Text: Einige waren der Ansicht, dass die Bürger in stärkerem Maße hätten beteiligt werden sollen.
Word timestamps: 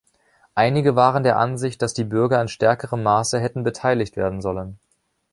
Einige 0.55 0.95
waren 0.95 1.21
der 1.21 1.37
Ansicht, 1.37 1.79
dass 1.83 1.93
die 1.93 2.05
Bürger 2.05 2.41
in 2.41 2.47
stärkerem 2.47 3.03
Maße 3.03 3.39
hätten 3.39 3.61
beteiligt 3.61 4.17
werden 4.17 4.41
sollen. 4.41 4.79